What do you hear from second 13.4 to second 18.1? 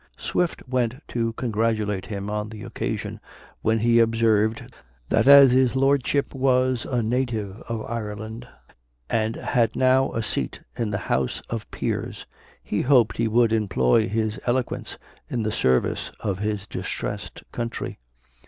employ his eloquence in the service of his distressed country.